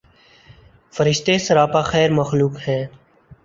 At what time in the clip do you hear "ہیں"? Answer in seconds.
2.67-2.85